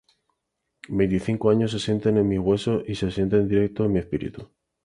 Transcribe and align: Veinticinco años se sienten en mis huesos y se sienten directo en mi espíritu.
Veinticinco 0.89 1.51
años 1.51 1.69
se 1.69 1.77
sienten 1.79 2.17
en 2.17 2.27
mis 2.27 2.39
huesos 2.39 2.81
y 2.87 2.95
se 2.95 3.11
sienten 3.11 3.47
directo 3.47 3.85
en 3.85 3.93
mi 3.93 3.99
espíritu. 3.99 4.49